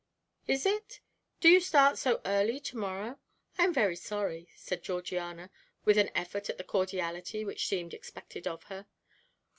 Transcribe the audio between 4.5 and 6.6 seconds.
said Georgiana, with an effort at